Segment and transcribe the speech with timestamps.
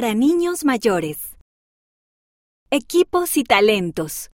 [0.00, 1.36] para niños mayores.
[2.70, 4.30] Equipos y talentos.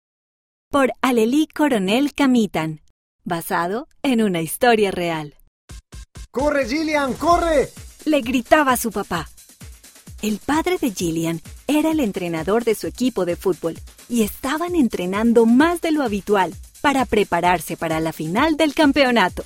[0.70, 2.82] Por Alelí Coronel Camitan,
[3.24, 5.37] basado en una historia real.
[6.31, 7.69] ¡Corre, Gillian, corre!
[8.04, 9.29] Le gritaba a su papá.
[10.21, 15.45] El padre de Gillian era el entrenador de su equipo de fútbol y estaban entrenando
[15.45, 19.45] más de lo habitual para prepararse para la final del campeonato.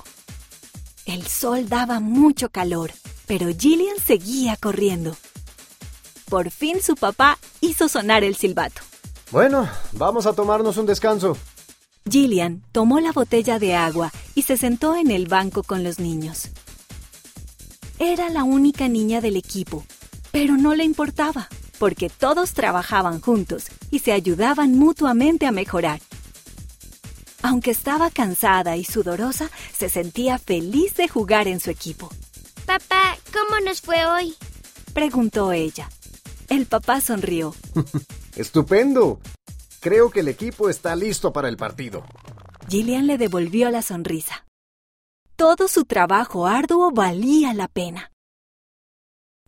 [1.06, 2.92] El sol daba mucho calor,
[3.28, 5.16] pero Gillian seguía corriendo.
[6.30, 8.82] Por fin su papá hizo sonar el silbato.
[9.32, 11.38] Bueno, vamos a tomarnos un descanso.
[12.10, 16.50] Gillian tomó la botella de agua y se sentó en el banco con los niños.
[18.00, 19.84] Era la única niña del equipo
[20.32, 26.00] pero no le importaba, porque todos trabajaban juntos y se ayudaban mutuamente a mejorar.
[27.42, 32.10] Aunque estaba cansada y sudorosa, se sentía feliz de jugar en su equipo.
[32.68, 34.36] Papá, ¿cómo nos fue hoy?
[34.94, 35.90] Preguntó ella.
[36.50, 37.54] El papá sonrió.
[38.36, 39.20] Estupendo.
[39.82, 42.04] Creo que el equipo está listo para el partido.
[42.70, 44.46] Gillian le devolvió la sonrisa.
[45.36, 48.12] Todo su trabajo arduo valía la pena.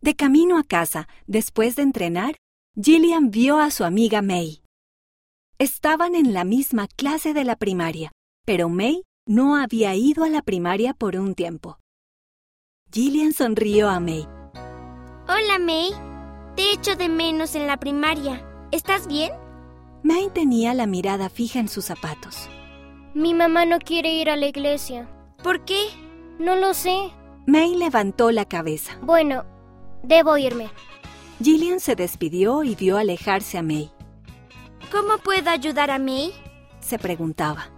[0.02, 2.36] De camino a casa, después de entrenar,
[2.82, 4.62] Gillian vio a su amiga May.
[5.58, 8.12] Estaban en la misma clase de la primaria,
[8.46, 11.80] pero May no había ido a la primaria por un tiempo.
[12.94, 14.26] Gillian sonrió a May.
[15.28, 15.92] Hola May,
[16.56, 18.46] te echo de menos en la primaria.
[18.72, 19.32] ¿Estás bien?
[20.04, 22.50] May tenía la mirada fija en sus zapatos.
[23.14, 25.10] Mi mamá no quiere ir a la iglesia.
[25.44, 25.88] ¿Por qué?
[26.40, 27.12] No lo sé.
[27.48, 28.98] May levantó la cabeza.
[29.02, 29.44] Bueno,
[30.04, 30.70] Debo irme.
[31.44, 33.92] Gillian se despidió y vio alejarse a May.
[34.92, 36.34] ¿Cómo puedo ayudar a May?
[36.80, 37.70] se preguntaba.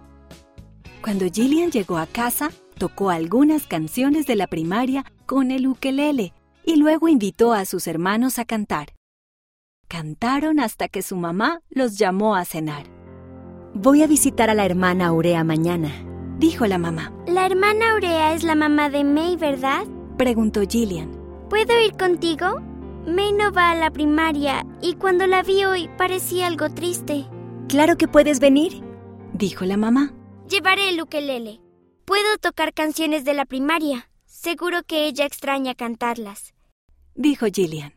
[1.02, 6.32] Cuando Gillian llegó a casa, tocó algunas canciones de la primaria con el ukelele
[6.64, 8.94] y luego invitó a sus hermanos a cantar.
[9.88, 12.86] Cantaron hasta que su mamá los llamó a cenar.
[13.74, 15.90] Voy a visitar a la hermana Aurea mañana,
[16.38, 17.12] dijo la mamá.
[17.26, 19.84] La hermana Aurea es la mamá de May, ¿verdad?
[20.16, 21.10] preguntó Gillian.
[21.50, 22.60] ¿Puedo ir contigo?
[23.06, 27.26] May no va a la primaria y cuando la vi hoy parecía algo triste.
[27.68, 28.82] Claro que puedes venir,
[29.32, 30.14] dijo la mamá.
[30.48, 31.60] Llevaré el ukelele.
[32.04, 34.08] Puedo tocar canciones de la primaria.
[34.42, 36.52] Seguro que ella extraña cantarlas,
[37.14, 37.92] dijo Gillian.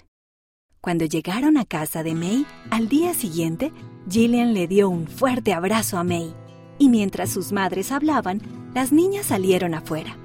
[0.80, 3.72] Cuando llegaron a casa de May, al día siguiente,
[4.08, 6.36] Gillian le dio un fuerte abrazo a May,
[6.78, 8.44] y mientras sus madres hablaban,
[8.76, 10.20] las niñas salieron afuera.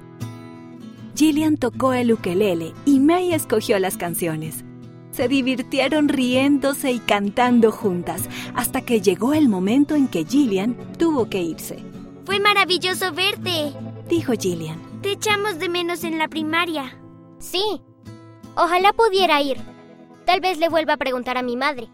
[1.15, 4.63] Gillian tocó el ukelele y May escogió las canciones.
[5.09, 11.31] Se divirtieron riéndose y cantando juntas hasta que llegó el momento en que Gillian tuvo
[11.31, 11.90] que irse.
[12.25, 13.73] Fue maravilloso verte,
[14.07, 15.01] dijo Gillian.
[15.01, 16.97] Te echamos de menos en la primaria.
[17.39, 17.81] Sí.
[18.55, 19.57] Ojalá pudiera ir.
[20.25, 21.89] Tal vez le vuelva a preguntar a mi madre.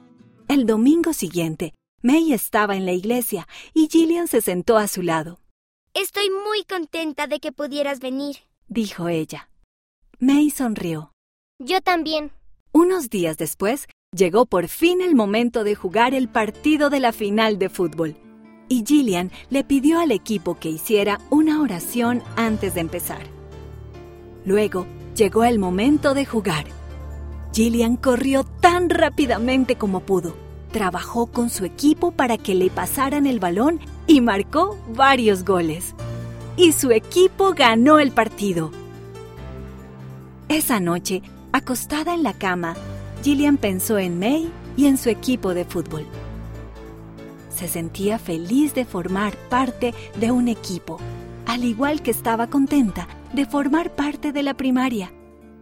[0.47, 5.39] El domingo siguiente, May estaba en la iglesia y Gillian se sentó a su lado.
[5.93, 9.49] Estoy muy contenta de que pudieras venir dijo ella.
[10.19, 11.11] May sonrió.
[11.59, 12.31] Yo también.
[12.71, 17.57] Unos días después, llegó por fin el momento de jugar el partido de la final
[17.57, 18.15] de fútbol.
[18.69, 23.22] Y Gillian le pidió al equipo que hiciera una oración antes de empezar.
[24.45, 24.85] Luego
[25.16, 26.66] llegó el momento de jugar.
[27.53, 30.35] Gillian corrió tan rápidamente como pudo.
[30.72, 35.95] Trabajó con su equipo para que le pasaran el balón y marcó varios goles
[36.57, 38.72] y su equipo ganó el partido.
[40.50, 41.22] Esa noche,
[41.53, 42.75] acostada en la cama,
[43.23, 46.06] Gillian pensó en May y en su equipo de fútbol.
[47.57, 51.00] Se sentía feliz de formar parte de un equipo,
[51.47, 55.12] al igual que estaba contenta de formar parte de la primaria.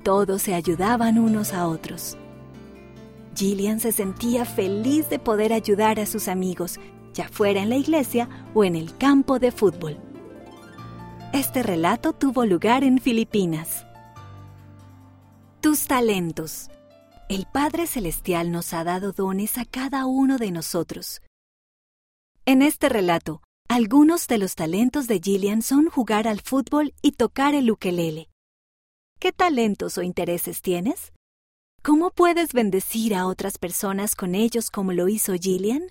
[0.03, 2.17] Todos se ayudaban unos a otros.
[3.33, 6.81] Gillian se sentía feliz de poder ayudar a sus amigos,
[7.13, 9.97] ya fuera en la iglesia o en el campo de fútbol.
[11.31, 13.85] Este relato tuvo lugar en Filipinas.
[15.61, 16.69] Tus talentos.
[17.29, 21.21] El Padre Celestial nos ha dado dones a cada uno de nosotros.
[22.47, 27.55] En este relato, algunos de los talentos de Gillian son jugar al fútbol y tocar
[27.55, 28.29] el ukelele.
[29.19, 31.11] ¿Qué talentos o intereses tienes?
[31.81, 35.87] ¿Cómo puedes bendecir a otras personas con ellos como lo hizo Gillian?